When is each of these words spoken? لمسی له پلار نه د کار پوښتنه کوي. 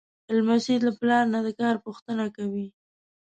لمسی 0.37 0.75
له 0.85 0.91
پلار 0.99 1.23
نه 1.33 1.39
د 1.45 1.47
کار 1.59 1.75
پوښتنه 1.85 2.25
کوي. 2.35 2.67